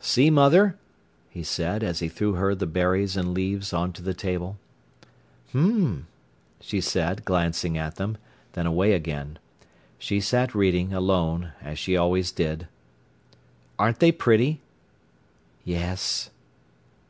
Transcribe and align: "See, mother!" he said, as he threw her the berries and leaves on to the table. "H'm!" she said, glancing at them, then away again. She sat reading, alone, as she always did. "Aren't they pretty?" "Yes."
"See, 0.00 0.30
mother!" 0.30 0.78
he 1.28 1.42
said, 1.42 1.82
as 1.82 1.98
he 1.98 2.08
threw 2.08 2.32
her 2.36 2.54
the 2.54 2.66
berries 2.66 3.18
and 3.18 3.34
leaves 3.34 3.74
on 3.74 3.92
to 3.92 4.00
the 4.02 4.14
table. 4.14 4.56
"H'm!" 5.50 6.06
she 6.58 6.80
said, 6.80 7.26
glancing 7.26 7.76
at 7.76 7.96
them, 7.96 8.16
then 8.54 8.64
away 8.64 8.94
again. 8.94 9.38
She 9.98 10.20
sat 10.22 10.54
reading, 10.54 10.94
alone, 10.94 11.52
as 11.60 11.78
she 11.78 11.98
always 11.98 12.32
did. 12.32 12.66
"Aren't 13.78 13.98
they 13.98 14.10
pretty?" 14.10 14.62
"Yes." 15.64 16.30